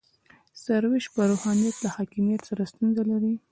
سروش 0.63 1.05
پر 1.13 1.25
روحانیت 1.31 1.75
له 1.83 1.89
حاکمیت 1.95 2.41
سره 2.49 2.61
ستونزه 2.71 3.03
لري. 3.11 3.33